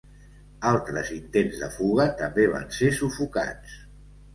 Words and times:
Altres 0.69 1.11
intents 1.17 1.61
de 1.65 1.71
fuga 1.77 2.09
també 2.25 2.49
van 2.59 2.69
ser 2.83 2.95
sufocats. 3.05 3.83